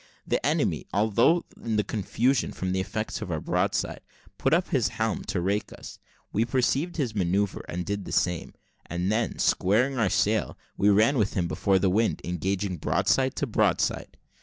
[0.25, 4.01] The enemy, although in confusion from the effects of our broadside,
[4.39, 5.99] put up his helm to rake us;
[6.33, 8.55] we perceived his manoeuvre, and did the same,
[8.87, 13.45] and then squaring our sail, we ran with him before the wind, engaging broadside to
[13.45, 14.17] broadside.